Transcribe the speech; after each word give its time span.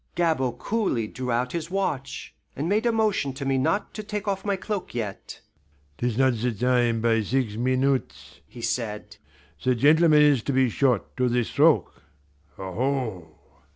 Gabord 0.15 0.57
coolly 0.57 1.05
drew 1.05 1.29
out 1.31 1.51
his 1.51 1.69
watch, 1.69 2.33
and 2.55 2.67
made 2.67 2.87
a 2.87 2.91
motion 2.91 3.33
to 3.33 3.45
me 3.45 3.59
not 3.59 3.93
to 3.93 4.01
take 4.01 4.27
off 4.27 4.43
my 4.43 4.55
cloak 4.55 4.95
yet. 4.95 5.41
"'Tis 5.99 6.17
not 6.17 6.33
the 6.37 6.51
time 6.51 7.01
by 7.01 7.21
six 7.21 7.53
minutes," 7.55 8.39
he 8.47 8.63
said. 8.63 9.17
"The 9.63 9.75
gentleman 9.75 10.23
is 10.23 10.41
to 10.41 10.53
be 10.53 10.69
shot 10.71 11.15
to 11.17 11.29
the 11.29 11.43
stroke 11.43 12.01
aho!" 12.57 13.27